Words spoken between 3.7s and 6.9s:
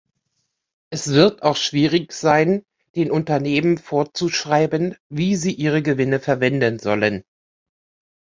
vorzuschreiben, wie sie ihre Gewinne verwenden